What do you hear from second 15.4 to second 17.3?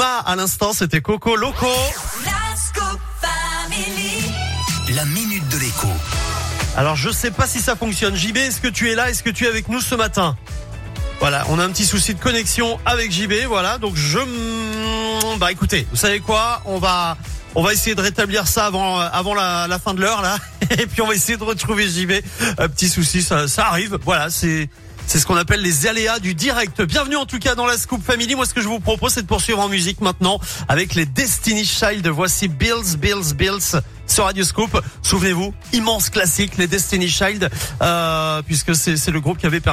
écoutez, vous savez quoi? On va...